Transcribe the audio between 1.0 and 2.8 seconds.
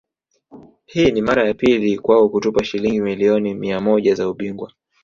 ni mara ya pili kwao kutupa